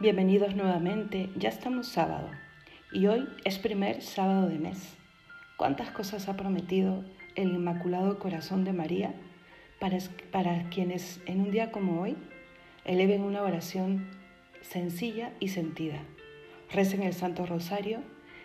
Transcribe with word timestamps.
Bienvenidos 0.00 0.56
nuevamente, 0.56 1.28
ya 1.36 1.50
estamos 1.50 1.86
sábado 1.86 2.30
y 2.90 3.06
hoy 3.06 3.28
es 3.44 3.58
primer 3.58 4.00
sábado 4.00 4.48
de 4.48 4.58
mes. 4.58 4.96
¿Cuántas 5.58 5.90
cosas 5.90 6.26
ha 6.26 6.38
prometido 6.38 7.04
el 7.34 7.50
Inmaculado 7.50 8.18
Corazón 8.18 8.64
de 8.64 8.72
María 8.72 9.12
para, 9.78 9.98
para 10.32 10.70
quienes 10.70 11.20
en 11.26 11.42
un 11.42 11.50
día 11.50 11.70
como 11.70 12.00
hoy 12.00 12.16
eleven 12.86 13.20
una 13.20 13.42
oración 13.42 14.08
sencilla 14.62 15.34
y 15.38 15.48
sentida? 15.48 16.00
Recen 16.72 17.02
el 17.02 17.12
Santo 17.12 17.44
Rosario 17.44 17.98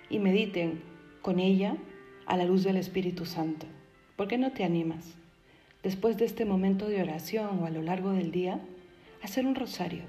y 0.10 0.20
mediten 0.20 0.84
con 1.22 1.40
ella 1.40 1.78
a 2.26 2.36
la 2.36 2.44
luz 2.44 2.66
del 2.66 2.76
Espíritu 2.76 3.26
Santo. 3.26 3.66
¿Por 4.18 4.28
qué 4.28 4.38
no 4.38 4.52
te 4.52 4.66
animas? 4.66 5.16
Después 5.84 6.18
de 6.18 6.26
este 6.26 6.44
momento 6.44 6.90
de 6.90 7.02
oración 7.02 7.60
o 7.62 7.66
a 7.66 7.70
lo 7.70 7.82
largo 7.82 8.12
del 8.12 8.34
día, 8.34 8.60
hacer 9.22 9.48
un 9.48 9.56
rosario 9.56 10.04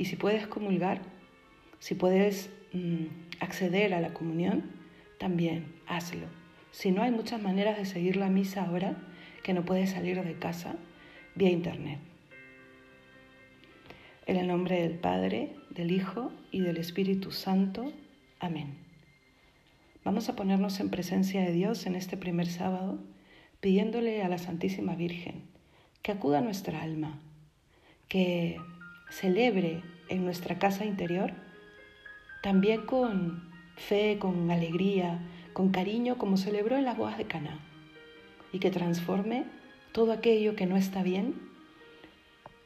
y 0.00 0.06
si 0.06 0.16
puedes 0.16 0.46
comulgar, 0.46 1.02
si 1.78 1.94
puedes 1.94 2.48
mm, 2.72 3.04
acceder 3.38 3.92
a 3.92 4.00
la 4.00 4.14
comunión, 4.14 4.64
también 5.18 5.74
hazlo. 5.86 6.26
Si 6.70 6.90
no, 6.90 7.02
hay 7.02 7.10
muchas 7.10 7.42
maneras 7.42 7.76
de 7.76 7.84
seguir 7.84 8.16
la 8.16 8.30
misa 8.30 8.64
ahora 8.64 8.96
que 9.42 9.52
no 9.52 9.66
puedes 9.66 9.90
salir 9.90 10.24
de 10.24 10.38
casa 10.38 10.76
vía 11.34 11.50
internet. 11.50 11.98
En 14.24 14.38
el 14.38 14.46
nombre 14.46 14.80
del 14.80 14.94
Padre, 14.94 15.54
del 15.68 15.92
Hijo 15.92 16.32
y 16.50 16.60
del 16.60 16.78
Espíritu 16.78 17.30
Santo. 17.30 17.92
Amén. 18.38 18.78
Vamos 20.02 20.30
a 20.30 20.34
ponernos 20.34 20.80
en 20.80 20.88
presencia 20.88 21.42
de 21.42 21.52
Dios 21.52 21.84
en 21.84 21.94
este 21.94 22.16
primer 22.16 22.46
sábado, 22.46 22.98
pidiéndole 23.60 24.22
a 24.22 24.30
la 24.30 24.38
Santísima 24.38 24.94
Virgen 24.94 25.42
que 26.00 26.12
acuda 26.12 26.38
a 26.38 26.40
nuestra 26.40 26.80
alma, 26.80 27.20
que 28.08 28.56
celebre 29.10 29.82
en 30.08 30.24
nuestra 30.24 30.58
casa 30.58 30.84
interior, 30.84 31.32
también 32.42 32.86
con 32.86 33.50
fe, 33.76 34.18
con 34.18 34.50
alegría, 34.50 35.20
con 35.52 35.70
cariño, 35.70 36.16
como 36.16 36.36
celebró 36.36 36.76
en 36.76 36.84
las 36.84 36.96
bodas 36.96 37.18
de 37.18 37.26
Caná, 37.26 37.58
y 38.52 38.58
que 38.58 38.70
transforme 38.70 39.44
todo 39.92 40.12
aquello 40.12 40.56
que 40.56 40.66
no 40.66 40.76
está 40.76 41.02
bien, 41.02 41.34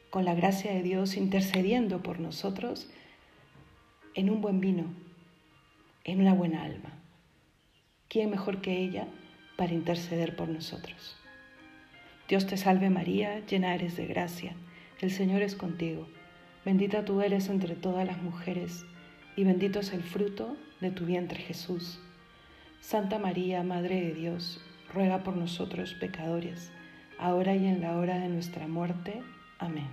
con 0.09 0.23
la 0.23 0.35
gracia 0.35 0.71
de 0.71 0.81
Dios 0.81 1.17
intercediendo 1.17 2.01
por 2.01 2.19
nosotros, 2.19 2.89
en 4.13 4.29
un 4.29 4.41
buen 4.41 4.61
vino, 4.61 4.85
en 6.05 6.21
una 6.21 6.33
buena 6.33 6.63
alma. 6.63 6.93
¿Quién 8.07 8.29
mejor 8.29 8.61
que 8.61 8.77
ella 8.77 9.07
para 9.57 9.73
interceder 9.73 10.35
por 10.35 10.47
nosotros? 10.47 11.17
Dios 12.29 12.47
te 12.47 12.55
salve 12.57 12.89
María, 12.89 13.45
llena 13.45 13.75
eres 13.75 13.97
de 13.97 14.05
gracia, 14.07 14.55
el 15.01 15.11
Señor 15.11 15.41
es 15.41 15.55
contigo. 15.55 16.07
Bendita 16.65 17.05
tú 17.05 17.21
eres 17.21 17.47
entre 17.49 17.75
todas 17.75 18.07
las 18.07 18.19
mujeres, 18.23 18.87
y 19.35 19.43
bendito 19.43 19.79
es 19.79 19.93
el 19.93 20.01
fruto 20.01 20.57
de 20.81 20.89
tu 20.89 21.05
vientre 21.05 21.39
Jesús. 21.39 21.99
Santa 22.79 23.19
María, 23.19 23.61
Madre 23.61 24.01
de 24.01 24.15
Dios, 24.15 24.59
ruega 24.91 25.21
por 25.21 25.37
nosotros 25.37 25.93
pecadores, 25.93 26.71
ahora 27.19 27.55
y 27.55 27.67
en 27.67 27.81
la 27.81 27.95
hora 27.97 28.17
de 28.17 28.29
nuestra 28.29 28.67
muerte. 28.67 29.21
Amén. 29.59 29.89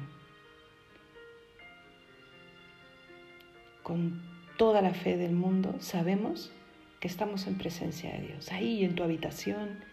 Con 3.82 4.22
toda 4.56 4.80
la 4.80 4.94
fe 4.94 5.18
del 5.18 5.32
mundo 5.32 5.76
sabemos 5.78 6.52
que 7.00 7.08
estamos 7.08 7.46
en 7.48 7.58
presencia 7.58 8.12
de 8.12 8.28
Dios, 8.28 8.50
ahí 8.50 8.82
en 8.82 8.94
tu 8.94 9.02
habitación, 9.02 9.84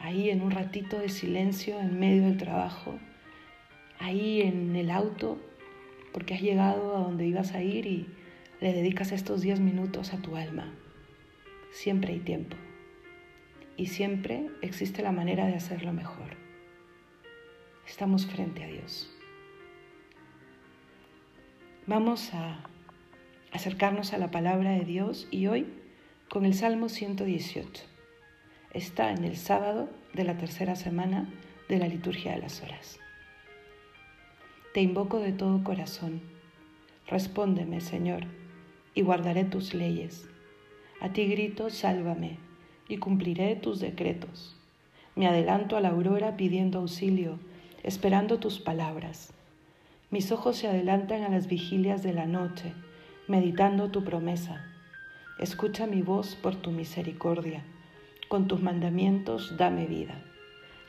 ahí 0.00 0.30
en 0.30 0.42
un 0.42 0.50
ratito 0.50 0.98
de 0.98 1.10
silencio 1.10 1.78
en 1.78 2.00
medio 2.00 2.22
del 2.24 2.38
trabajo, 2.38 2.98
ahí 4.00 4.42
en 4.42 4.74
el 4.74 4.90
auto 4.90 5.38
porque 6.12 6.34
has 6.34 6.40
llegado 6.40 6.96
a 6.96 7.00
donde 7.00 7.26
ibas 7.26 7.54
a 7.54 7.62
ir 7.62 7.86
y 7.86 8.06
le 8.60 8.72
dedicas 8.72 9.12
estos 9.12 9.40
10 9.40 9.60
minutos 9.60 10.12
a 10.12 10.18
tu 10.18 10.36
alma. 10.36 10.72
Siempre 11.70 12.12
hay 12.12 12.20
tiempo 12.20 12.56
y 13.76 13.86
siempre 13.86 14.50
existe 14.60 15.02
la 15.02 15.12
manera 15.12 15.46
de 15.46 15.54
hacerlo 15.54 15.92
mejor. 15.92 16.36
Estamos 17.86 18.26
frente 18.26 18.64
a 18.64 18.66
Dios. 18.66 19.10
Vamos 21.86 22.34
a 22.34 22.58
acercarnos 23.52 24.12
a 24.12 24.18
la 24.18 24.30
palabra 24.30 24.72
de 24.72 24.84
Dios 24.84 25.26
y 25.30 25.46
hoy 25.46 25.66
con 26.28 26.44
el 26.44 26.52
Salmo 26.52 26.88
118. 26.88 27.84
Está 28.74 29.10
en 29.12 29.24
el 29.24 29.36
sábado 29.36 29.88
de 30.12 30.24
la 30.24 30.36
tercera 30.36 30.76
semana 30.76 31.32
de 31.68 31.78
la 31.78 31.88
liturgia 31.88 32.32
de 32.32 32.38
las 32.38 32.62
horas. 32.62 32.98
Te 34.74 34.82
invoco 34.82 35.18
de 35.18 35.32
todo 35.32 35.64
corazón. 35.64 36.20
Respóndeme, 37.06 37.80
Señor, 37.80 38.24
y 38.94 39.00
guardaré 39.00 39.44
tus 39.44 39.72
leyes. 39.72 40.28
A 41.00 41.10
ti 41.10 41.26
grito, 41.26 41.70
sálvame, 41.70 42.36
y 42.86 42.98
cumpliré 42.98 43.56
tus 43.56 43.80
decretos. 43.80 44.60
Me 45.16 45.26
adelanto 45.26 45.78
a 45.78 45.80
la 45.80 45.88
aurora 45.88 46.36
pidiendo 46.36 46.80
auxilio, 46.80 47.38
esperando 47.82 48.40
tus 48.40 48.60
palabras. 48.60 49.32
Mis 50.10 50.32
ojos 50.32 50.58
se 50.58 50.68
adelantan 50.68 51.22
a 51.22 51.30
las 51.30 51.48
vigilias 51.48 52.02
de 52.02 52.12
la 52.12 52.26
noche, 52.26 52.74
meditando 53.26 53.90
tu 53.90 54.04
promesa. 54.04 54.66
Escucha 55.38 55.86
mi 55.86 56.02
voz 56.02 56.34
por 56.34 56.56
tu 56.56 56.72
misericordia. 56.72 57.64
Con 58.28 58.48
tus 58.48 58.60
mandamientos 58.60 59.56
dame 59.56 59.86
vida. 59.86 60.22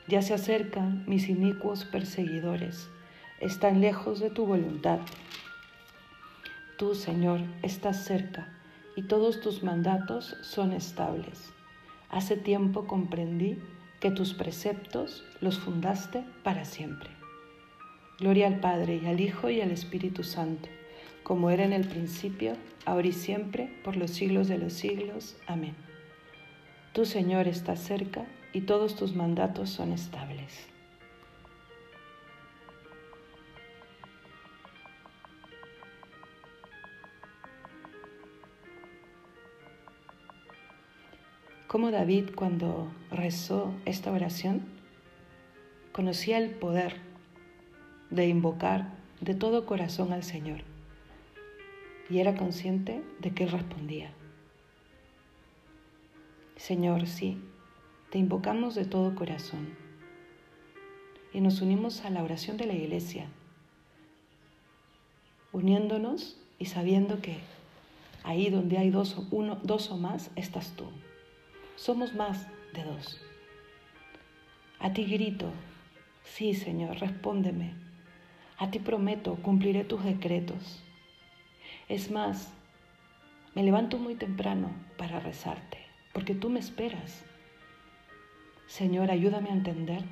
Ya 0.09 0.21
se 0.21 0.33
acercan 0.33 1.05
mis 1.07 1.29
inicuos 1.29 1.85
perseguidores 1.85 2.89
están 3.39 3.81
lejos 3.81 4.19
de 4.19 4.29
tu 4.29 4.45
voluntad. 4.45 4.99
Tú, 6.77 6.95
Señor, 6.95 7.41
estás 7.61 8.03
cerca 8.03 8.47
y 8.95 9.03
todos 9.03 9.41
tus 9.41 9.63
mandatos 9.63 10.35
son 10.41 10.73
estables. 10.73 11.51
Hace 12.09 12.37
tiempo 12.37 12.87
comprendí 12.87 13.57
que 13.99 14.11
tus 14.11 14.33
preceptos 14.33 15.25
los 15.41 15.59
fundaste 15.59 16.23
para 16.43 16.65
siempre. 16.65 17.09
Gloria 18.19 18.47
al 18.47 18.59
Padre 18.59 18.99
y 19.01 19.07
al 19.07 19.21
Hijo 19.21 19.49
y 19.49 19.61
al 19.61 19.71
Espíritu 19.71 20.23
Santo, 20.23 20.69
como 21.23 21.49
era 21.49 21.63
en 21.63 21.73
el 21.73 21.87
principio, 21.87 22.53
ahora 22.85 23.07
y 23.07 23.13
siempre, 23.13 23.79
por 23.83 23.95
los 23.95 24.11
siglos 24.11 24.47
de 24.47 24.57
los 24.57 24.73
siglos. 24.73 25.37
Amén. 25.47 25.75
Tú, 26.93 27.05
Señor, 27.05 27.47
estás 27.47 27.79
cerca 27.79 28.25
y 28.51 28.61
todos 28.61 28.95
tus 28.95 29.15
mandatos 29.15 29.69
son 29.69 29.93
estables. 29.93 30.67
Cómo 41.69 41.91
David 41.91 42.31
cuando 42.33 42.87
rezó 43.11 43.71
esta 43.85 44.11
oración 44.11 44.63
conocía 45.91 46.39
el 46.39 46.49
poder 46.49 46.95
de 48.09 48.27
invocar 48.27 48.97
de 49.21 49.35
todo 49.35 49.67
corazón 49.67 50.11
al 50.11 50.23
Señor 50.23 50.61
y 52.09 52.17
era 52.17 52.35
consciente 52.35 53.03
de 53.19 53.35
que 53.35 53.43
Él 53.43 53.51
respondía. 53.51 54.11
Señor, 56.55 57.05
sí, 57.05 57.37
te 58.09 58.17
invocamos 58.17 58.73
de 58.73 58.85
todo 58.85 59.13
corazón 59.13 59.69
y 61.35 61.39
nos 61.39 61.61
unimos 61.61 62.03
a 62.03 62.09
la 62.09 62.23
oración 62.23 62.57
de 62.57 62.65
la 62.65 62.73
iglesia, 62.73 63.27
uniéndonos 65.51 66.41
y 66.57 66.65
sabiendo 66.65 67.21
que 67.21 67.37
ahí 68.23 68.49
donde 68.49 68.79
hay 68.79 68.89
dos, 68.89 69.21
uno, 69.29 69.59
dos 69.61 69.91
o 69.91 69.97
más 69.97 70.31
estás 70.35 70.71
tú 70.71 70.85
somos 71.79 72.13
más 72.13 72.45
de 72.73 72.83
dos. 72.83 73.21
A 74.79 74.91
ti 74.91 75.05
grito, 75.05 75.49
sí 76.25 76.53
Señor, 76.53 76.99
respóndeme. 76.99 77.73
A 78.57 78.69
ti 78.69 78.79
prometo, 78.79 79.35
cumpliré 79.35 79.85
tus 79.85 80.03
decretos. 80.03 80.83
Es 81.87 82.11
más, 82.11 82.53
me 83.55 83.63
levanto 83.63 83.97
muy 83.97 84.15
temprano 84.15 84.71
para 84.97 85.21
rezarte, 85.21 85.77
porque 86.11 86.35
tú 86.35 86.49
me 86.49 86.59
esperas. 86.59 87.23
Señor, 88.67 89.09
ayúdame 89.09 89.49
a 89.49 89.53
entender 89.53 90.03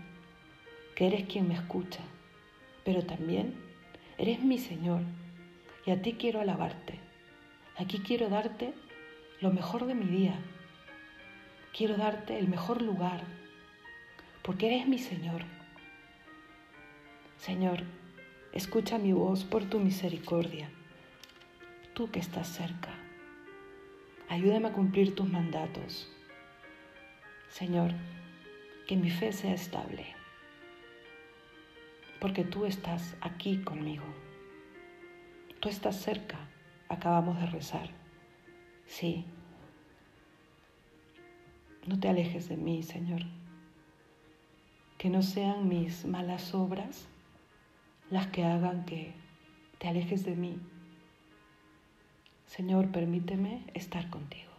que 0.96 1.08
eres 1.08 1.28
quien 1.28 1.50
me 1.50 1.56
escucha, 1.56 2.00
pero 2.86 3.04
también 3.04 3.54
eres 4.18 4.42
mi 4.42 4.58
Señor 4.58 5.02
y 5.86 5.92
a 5.92 6.02
ti 6.02 6.14
quiero 6.14 6.40
alabarte. 6.40 6.98
Aquí 7.76 8.00
quiero 8.00 8.30
darte 8.30 8.74
lo 9.42 9.52
mejor 9.52 9.86
de 9.86 9.96
mi 9.96 10.06
día 10.06 10.40
quiero 11.78 11.96
darte 11.96 12.40
el 12.40 12.48
mejor 12.48 12.82
lugar, 12.82 13.22
porque 14.42 14.66
eres 14.68 14.88
mi 14.88 14.98
Señor. 14.98 15.44
Señor, 17.38 17.84
escucha 18.52 18.98
mi 18.98 19.14
voz 19.14 19.44
por 19.44 19.66
tu 19.66 19.80
misericordia, 19.80 20.72
tú 21.94 22.10
que 22.10 22.20
estás 22.20 22.48
cerca. 22.48 22.90
Ayúdame 24.28 24.70
a 24.70 24.74
cumplir 24.74 25.14
tus 25.14 25.30
mandatos. 25.30 26.12
Señor, 27.50 27.92
que 28.88 28.96
mi 28.96 29.12
fe 29.12 29.32
sea 29.32 29.54
estable, 29.54 30.16
porque 32.20 32.44
tú 32.44 32.66
estás 32.66 33.16
aquí 33.22 33.62
conmigo. 33.62 34.06
Tú 35.60 35.70
estás 35.70 36.02
cerca 36.02 36.40
acabamos 36.90 37.40
de 37.40 37.46
rezar. 37.48 37.90
Sí, 38.86 39.26
no 41.88 42.00
te 42.00 42.10
alejes 42.10 42.50
de 42.50 42.58
mí, 42.58 42.84
Señor. 42.84 43.22
Que 44.98 45.10
no 45.10 45.24
sean 45.24 45.68
mis 45.68 46.06
malas 46.06 46.54
obras 46.54 47.08
las 48.10 48.28
que 48.28 48.44
hagan 48.44 48.86
que 48.86 49.14
te 49.80 49.88
alejes 49.88 50.26
de 50.26 50.36
mí. 50.36 50.60
Señor, 52.46 52.92
permíteme 52.92 53.64
estar 53.74 54.10
contigo. 54.10 54.52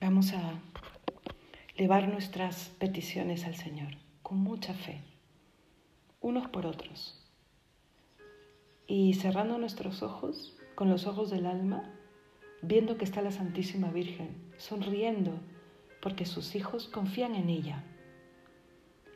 Vamos 0.00 0.32
a 0.34 0.60
elevar 1.76 2.08
nuestras 2.08 2.68
peticiones 2.78 3.44
al 3.44 3.56
Señor 3.56 3.96
con 4.22 4.38
mucha 4.38 4.74
fe, 4.74 5.00
unos 6.20 6.48
por 6.48 6.66
otros. 6.66 7.22
Y 8.86 9.14
cerrando 9.14 9.58
nuestros 9.58 10.02
ojos, 10.02 10.55
con 10.76 10.90
los 10.90 11.06
ojos 11.06 11.30
del 11.30 11.46
alma, 11.46 11.82
viendo 12.62 12.98
que 12.98 13.04
está 13.06 13.22
la 13.22 13.32
Santísima 13.32 13.90
Virgen, 13.90 14.36
sonriendo, 14.58 15.32
porque 16.00 16.26
sus 16.26 16.54
hijos 16.54 16.86
confían 16.86 17.34
en 17.34 17.48
ella. 17.48 17.82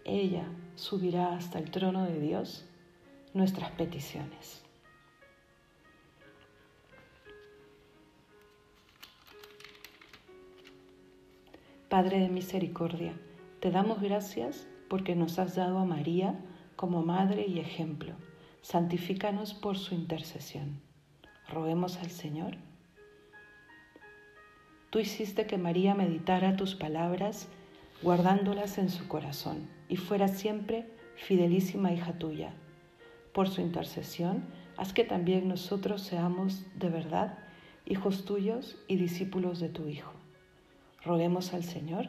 Ella 0.05 0.47
subirá 0.75 1.37
hasta 1.37 1.59
el 1.59 1.71
trono 1.71 2.05
de 2.05 2.19
Dios 2.19 2.67
nuestras 3.35 3.71
peticiones. 3.73 4.65
Padre 11.91 12.21
de 12.21 12.29
misericordia, 12.31 13.13
te 13.61 13.71
damos 13.71 14.01
gracias 14.01 14.67
porque 14.89 15.15
nos 15.15 15.39
has 15.39 15.57
dado 15.57 15.79
a 15.79 15.85
María 15.85 16.41
como 16.75 17.03
madre 17.03 17.47
y 17.47 17.61
ejemplo. 17.61 18.15
Santifícanos 18.63 19.53
por 19.53 19.77
su 19.77 19.95
intercesión. 19.95 20.90
Roguemos 21.51 21.97
al 21.99 22.11
Señor. 22.11 22.57
Tú 24.91 25.01
hiciste 25.01 25.47
que 25.47 25.59
María 25.59 25.95
meditara 25.97 26.55
tus 26.55 26.77
palabras, 26.77 27.49
guardándolas 28.03 28.79
en 28.79 28.89
su 28.89 29.09
corazón, 29.09 29.69
y 29.89 29.97
fuera 29.97 30.29
siempre 30.29 30.87
fidelísima 31.17 31.93
hija 31.93 32.13
tuya. 32.19 32.55
Por 33.33 33.49
su 33.49 33.63
intercesión, 33.63 34.45
haz 34.77 34.93
que 34.93 35.03
también 35.03 35.49
nosotros 35.49 36.03
seamos 36.03 36.65
de 36.77 36.89
verdad 36.89 37.39
hijos 37.85 38.25
tuyos 38.25 38.77
y 38.87 38.97
discípulos 38.97 39.59
de 39.59 39.71
tu 39.71 39.89
Hijo. 39.89 40.13
Roguemos 41.03 41.53
al 41.53 41.65
Señor. 41.65 42.09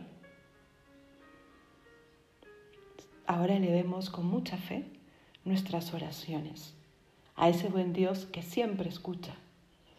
Ahora 3.26 3.56
elevemos 3.56 4.12
con 4.12 4.28
mucha 4.28 4.58
fe 4.58 4.86
nuestras 5.46 5.96
oraciones 5.96 6.76
a 7.42 7.50
ese 7.50 7.70
buen 7.70 7.92
Dios 7.92 8.28
que 8.28 8.44
siempre 8.44 8.88
escucha 8.88 9.34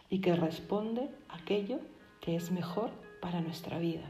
y 0.08 0.20
que 0.20 0.36
responde 0.36 1.10
aquello 1.28 1.80
que 2.20 2.36
es 2.36 2.52
mejor 2.52 2.92
para 3.20 3.40
nuestra 3.40 3.80
vida. 3.80 4.08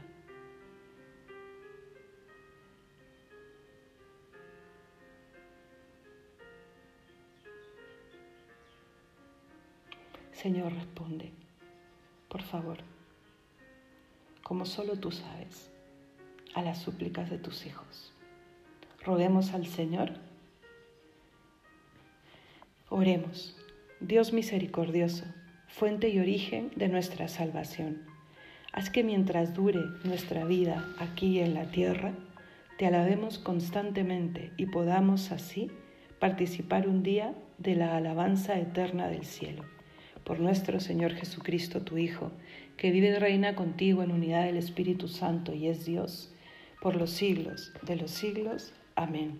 Señor, 10.31 10.71
responde, 10.73 11.31
por 12.29 12.43
favor, 12.43 12.77
como 14.43 14.67
solo 14.67 14.99
tú 14.99 15.09
sabes, 15.09 15.71
a 16.53 16.61
las 16.61 16.77
súplicas 16.77 17.31
de 17.31 17.39
tus 17.39 17.65
hijos. 17.65 18.13
Roguemos 19.03 19.53
al 19.53 19.65
Señor 19.65 20.11
Oremos, 22.95 23.57
Dios 24.01 24.33
misericordioso, 24.33 25.25
fuente 25.67 26.09
y 26.09 26.19
origen 26.19 26.69
de 26.75 26.89
nuestra 26.89 27.27
salvación. 27.27 28.03
Haz 28.71 28.91
que 28.91 29.03
mientras 29.03 29.55
dure 29.55 29.79
nuestra 30.03 30.45
vida 30.45 30.85
aquí 30.99 31.39
en 31.39 31.55
la 31.55 31.71
tierra, 31.71 32.13
te 32.77 32.85
alabemos 32.85 33.39
constantemente 33.39 34.51
y 34.57 34.67
podamos 34.67 35.31
así 35.31 35.71
participar 36.19 36.87
un 36.87 37.01
día 37.01 37.33
de 37.57 37.75
la 37.75 37.97
alabanza 37.97 38.59
eterna 38.59 39.07
del 39.07 39.25
cielo. 39.25 39.63
Por 40.23 40.39
nuestro 40.39 40.79
Señor 40.79 41.13
Jesucristo, 41.13 41.81
tu 41.81 41.97
Hijo, 41.97 42.31
que 42.77 42.91
vive 42.91 43.07
y 43.07 43.15
reina 43.15 43.55
contigo 43.55 44.03
en 44.03 44.11
unidad 44.11 44.45
del 44.45 44.57
Espíritu 44.57 45.07
Santo 45.07 45.55
y 45.55 45.67
es 45.67 45.83
Dios, 45.83 46.31
por 46.79 46.95
los 46.95 47.09
siglos 47.09 47.73
de 47.81 47.95
los 47.95 48.11
siglos. 48.11 48.71
Amén. 48.95 49.39